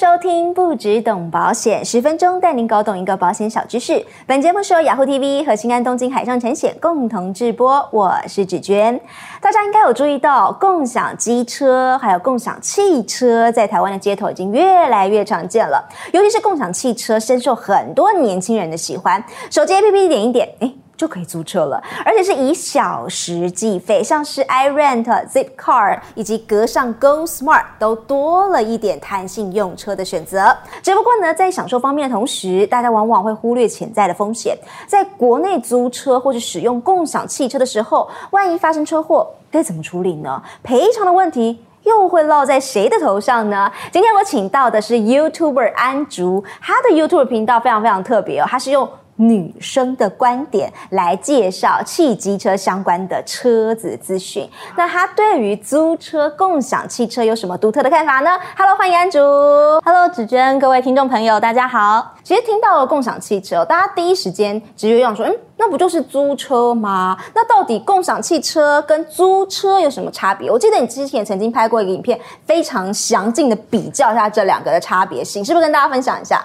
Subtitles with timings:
[0.00, 4.02] 收听不止懂保险，十分钟带您搞懂一个保险小知识。
[4.26, 8.98] 本节目是由雅虎 TV 和新安东京海上产险共同制播，我是芷娟。
[9.42, 19.22] 大家应该有注意到，共享机车还有共享汽车在台湾的街头已经越来越常见了，尤其是共享汽车深受很多年轻人的喜欢。
[19.50, 30.54] 手机 APP 点一点，诶就可以租车了，而且是以小时计费，像是 iRent、Zipcar 以及格上 Go Smart 都多了一点弹性用车的选择。
[30.82, 34.54] 只不过呢，在享受方面的同时，大家往往会忽略潜在的风险。
[34.86, 40.42] 在国内租车或者使用共享汽车的时候，万一发生车祸，该怎么处理呢？
[40.62, 43.72] 赔偿的问题又会落在谁的头上呢？
[43.90, 48.86] 今天我请到的是 YouTuber 安竹，他的 YouTube 频道非常非常特别哦，他是用
[49.20, 54.48] 女生的观点来介绍汽机车相关的车子资讯。
[54.76, 59.18] 那她对于租车、共享汽车有什么独特的看法呢？Hello，欢迎安竹。
[59.84, 62.14] Hello，芷娟，各位听众朋友，大家好。
[62.22, 67.18] 其实听到了共享汽车，大家第一时间直接想说，嗯，那不就是租车吗？
[67.34, 70.50] 那到底共享汽车跟租车有什么差别？
[70.50, 76.42] 我记得你之前曾经拍过一个影片，非常详尽的比较一下这两个的差别性，是不是跟大家分享一下？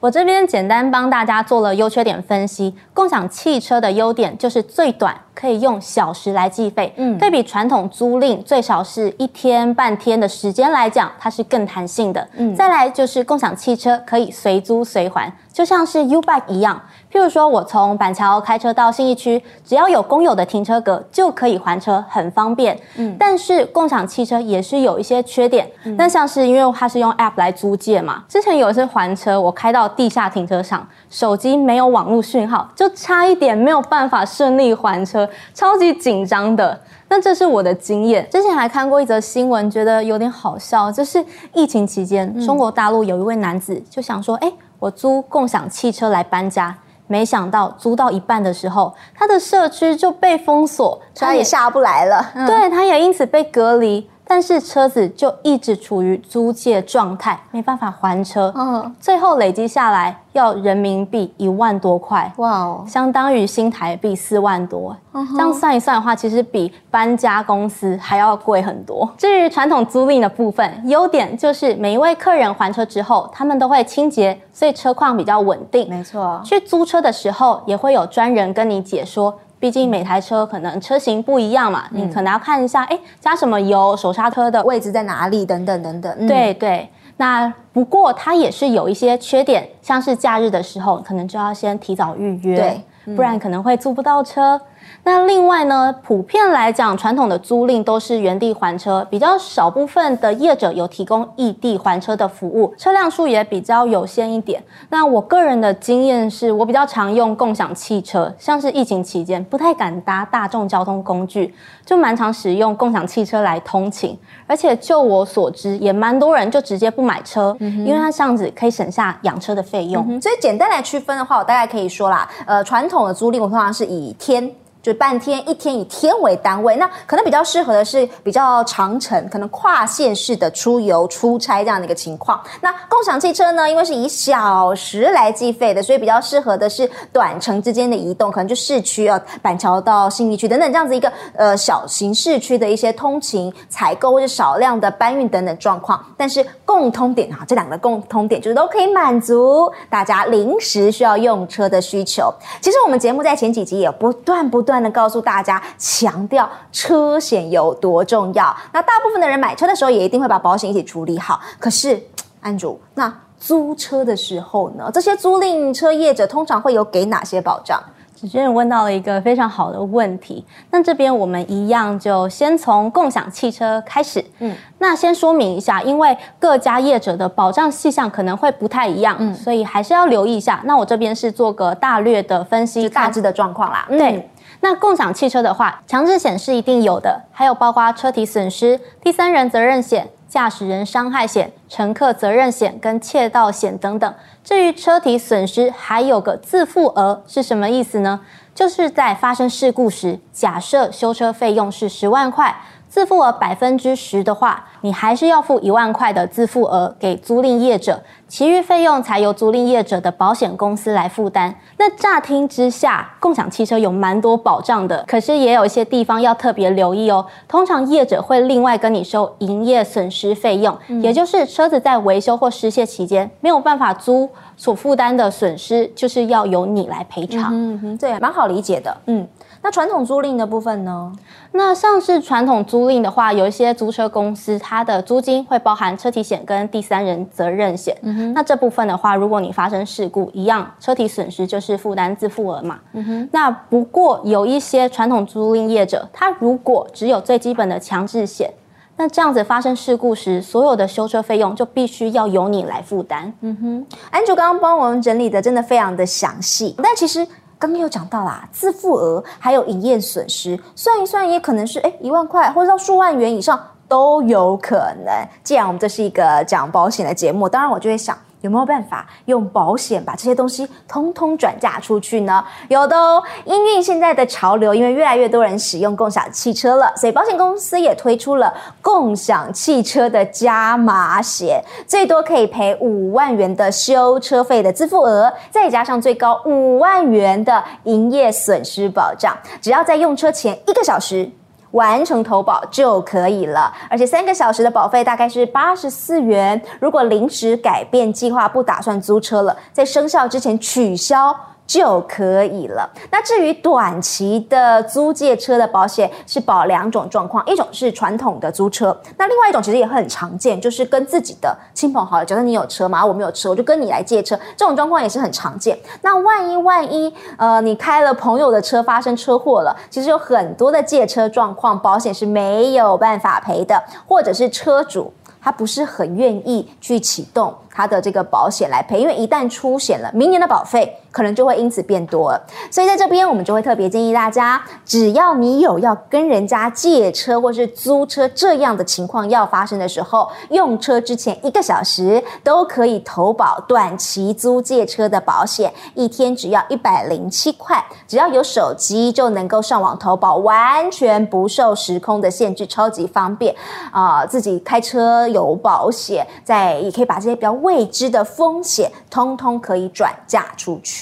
[0.00, 2.74] 我这边简单帮大家做了优缺点分析。
[2.94, 6.92] 共享汽车的优点就是最短，可以用小时来计费。
[6.96, 12.28] 嗯，对比传统租赁最少是一天半天的时间来讲，它是更弹性的。
[12.36, 16.80] 嗯，再来就是共享汽车可以随租随还，就像是 U-Bike 一样。
[17.12, 22.78] 譬如说，我从板桥开车到信义区，只要有公有的停车格就可以还车，很方便。
[22.96, 25.68] 嗯，但是共享汽车也是有一些缺点。
[25.84, 36.80] 嗯，那像是因为它是用 App 来租借嘛，之前有一次还车，我开到地下停车场，手机没有网络讯号，就差一点没有办法顺利还车，超级紧张的。
[37.08, 38.26] 那这是我的经验。
[38.30, 46.76] 之前还看过一则新闻，觉得有点好笑，就是疫情期间，中国大陆有一位男子就想说：“哎，我租共享汽车来搬家。”
[47.08, 52.30] 没想到租到一半的时候，他的社区就被封锁，他也下不来了。
[52.36, 54.08] 嗯、对，他也因此被隔离。
[54.30, 58.52] 但是车子就一直处于租借状态，没办法还车。
[58.54, 64.96] 嗯，最后累积下来要人民币一万多块，哇哦，相当于新台币四万多。
[65.12, 69.12] 嗯、这样算一算的话，其实比搬家公司还要贵很多。
[69.18, 75.88] 至于传统租赁的部分，优点就是每一位客人还车之后，他们都会清洁，所以车况比较稳定。
[75.90, 79.36] 没错，去租车的时候也会有专人跟你解说。
[79.60, 86.12] 毕竟每台车可能车型不一样嘛，嗯、你可能要看一下，哎，加什么油，手刹车的位置在哪里，等等等等。
[86.18, 86.88] 嗯、对对，
[87.18, 94.60] 那不过它也是有一些缺点，像是假日的时候，可能就要先提早预约，对，嗯、不然可能会租不到车。
[95.02, 104.62] 那另外呢，普遍来讲，传统的租赁都是原地还车，比较少部分的业者有提供异地还车的服务，车辆数也比较有限一点。
[104.90, 114.16] 那我个人的经验是，我比较常用共享汽车，像是疫情期间不太敢搭大众交通工具，就蛮常使用共享汽车来通勤。
[114.46, 120.04] 而且就我所知，也蛮多人就直接不买车，嗯、因为它这样子可以省下养车的费用。
[120.08, 124.52] 嗯、所以简单来区分的话，我大概可以说啦，呃，传统的租赁我通常是以天。
[124.82, 132.40] 就半天一天以天为单位，那可能比较适合的是比较长程，可能跨县市的出游出差这样的一个情况。
[132.62, 146.02] 那共享汽车呢，因为是以小时来计费的，所以比较适合的是短程之间的移动，可能就市区啊，板桥到信义区等等这样子一个呃小型市区的一些通勤、采购或者少量的搬运等等状况。
[146.16, 152.32] 但是共通点啊，这两个共通点就是都可以满足大家临时需要用车的需求。
[152.62, 154.69] 其实我们节目在前几集也不断不断。
[154.70, 158.56] 不断的告诉大家，强调车险有多重要。
[158.72, 161.40] 那大部分的人买车的时候，也一定会把保险一起处理好。
[161.58, 162.00] 可是，
[162.40, 164.88] 安主，那租车的时候呢？
[164.94, 167.82] 这些租赁车业者通常会有给哪些保障？
[168.14, 170.44] 主持人问到了一个非常好的问题。
[170.70, 174.22] 那这边我们一样就先从共享汽车开始。
[174.40, 180.60] 嗯，那先说明一下，因为各家业者的保障细项可能会不太一样，嗯，所以还是要留意一下。
[180.64, 183.86] 那我这边是做个大略的分析，大致的状况啦。
[183.88, 184.30] 嗯、对。
[184.60, 194.14] 那共享汽车的话，强制险是一定有的，还有包括车体损失、第三人责任险、驾驶人伤害险、乘客责任险跟窃盗险等等。
[194.44, 198.20] 至于车体损失，还有个自付额是什么意思呢？
[198.54, 202.54] 就是在发生事故时，假设修车费用是十万块，
[202.90, 211.54] 自付额百分之十的话，你还是要付一万块的自付额给租赁业者，其余费用才由租赁业者的保险公司来负担。
[211.78, 217.24] 那乍听之下，共享汽车有蛮多保障的，可是也有一些地方要特别留意哦。
[217.46, 227.50] 通常业者会另外跟你收营业损失费用，嗯、也就是车子在维修或失窃期间没有办法租，所负担的损失就是要由你来赔偿。
[227.52, 228.96] 嗯哼，对，蛮好理解的。
[229.06, 229.28] 嗯。
[229.62, 231.12] 那传统租赁的部分呢？
[231.52, 237.94] 那像是传统租赁的话，有一些租车公司，它的租金会包含车体险跟第三人责任险。
[238.00, 238.32] 嗯哼。
[238.32, 242.78] 那这部分的话，如果你发生事故，一样车体损失就是负担自付额嘛。
[242.94, 243.28] 嗯哼。
[243.32, 248.50] 那不过有一些传统租赁业者，他如果只有最基本的强制险，
[248.96, 253.30] 那这样子发生事故时，所有的修车费用就必须要由你来负担。
[253.42, 253.86] 嗯哼。
[254.10, 257.26] 安竹刚刚帮我们整理的真的非常的详细，但其实。
[257.60, 265.14] 刚刚有讲到啦，自付额还有营业损失，算一算也可能是诶一万块，或者到数万元以上都有可能。
[265.44, 268.16] 既然我们这是一个讲保险的节目，当然我就会想。
[268.40, 272.44] 有没有办法用保险把这些东西通通转嫁出去呢？
[272.68, 291.30] 有的哦，因应现在的潮流，因为越来越多人使用共享汽车了，所以保险公司也推出了共享汽车的加码险，最多可以赔五万元的修车费的自付额，再加上最高五万元的营业损失保障，只要在用车前一个小时。
[291.72, 296.60] 完成投保就可以了，而且三个小时的保费大概是八十四元。
[296.80, 301.34] 如果临时改变计划，不打算租车了，在生效之前取消。
[301.70, 302.90] 就可以了。
[303.12, 315.78] 那至于短期的租借车的保险，是保两种状况，一种是传统的租车，那另外一种其实也很常见，就是跟自己的亲朋好友，假设你有车嘛，我没有车，我就跟你来借车，这种状况也是很常见。
[316.02, 325.12] 那万一万一呃你开了朋友的车发生车祸了，其实有很多的借车状况，保险是没有办法赔的，或者是车主。
[325.42, 332.46] 他不是很愿意去启动他的这个保险来赔，因为一旦出险了，明年的保费可能就会因此变多了。
[332.70, 353.54] 所以在这边，我们就会特别建议大家，只要你有要跟人家借车或是租车这样的情况要发生的时候，用车之前一个小时都可以投保短期租借车的保险，一天只要一百零七块，只要有手机就能够上网投保，完全不受时空的限制，超级方便
[353.90, 355.20] 啊、自己开车。
[355.30, 360.99] 有保险，在也可以把这些比较未知的风险，通通可以转嫁出去。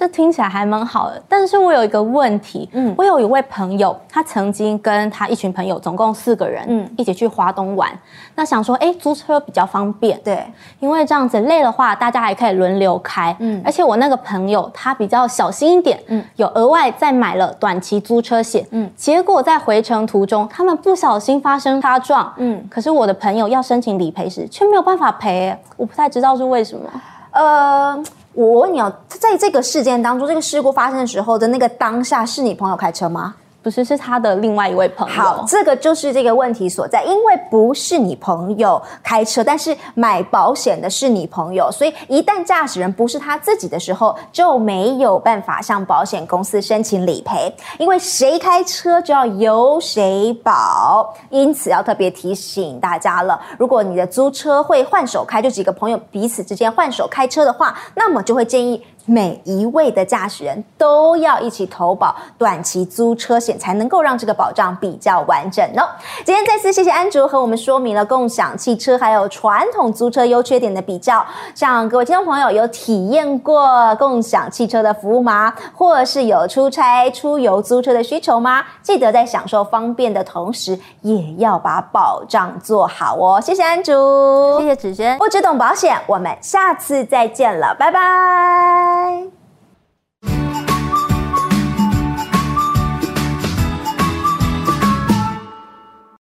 [0.00, 7.90] 这听起来还蛮好的，但是我有一个问题，嗯，我有一位朋友，他曾经跟他一群朋友，总共四个人，嗯，一起去华东玩。
[8.34, 10.42] 那想说，哎，租车比较方便，对，
[10.78, 26.88] 因为这样子累的话，大家还可以轮流开，嗯，而且我那个朋友他比较小心一点，嗯，有额外再买了短期租车险，嗯，结果在回程途中，他们不小心发生擦撞，嗯，可是我的朋友要申请理赔时却没有办法赔，我不太知道是为什么，
[27.32, 28.02] 呃。
[28.32, 33.34] 我问你哦，在这个事件当中，这个事故发生的时候的那个当下，是你朋友开车吗？
[33.62, 35.14] 不是，是他的另外一位朋友。
[35.14, 51.14] 好，这个就是这个问题所在，因为不是你朋友开车，但是买保险的是你朋友，所以一旦驾驶人不是他自己的时候，就没有办法向保险公司申请理赔，因为谁开车就要由谁保。
[51.28, 58.82] 因此要特别提醒大家了，如果你的租车会换手开，就几个朋友彼此之间换手开车的话，那么就会建议。
[59.06, 65.82] 每一位的驾驶人都要一起投保短期租车险，才能够让这个保障比较完整哦。
[66.24, 71.24] 今天再次谢谢安竹和我们说明了共享汽车还有传统租车优缺点的比较。
[71.54, 75.52] 像各位听众朋友有体验过共享汽车的服务吗？
[75.74, 78.64] 或是有出差出游租车的需求吗？
[78.82, 83.40] 记得在享受方便的同时，也要把保障做好哦。
[83.40, 88.99] 谢谢安竹，谢谢芷萱，不只懂保险，我们下次再见了，拜拜。
[89.10, 89.39] 바이바이